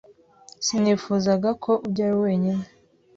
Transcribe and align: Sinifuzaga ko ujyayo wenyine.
Sinifuzaga 0.65 1.49
ko 1.63 1.71
ujyayo 1.85 2.15
wenyine. 2.25 2.63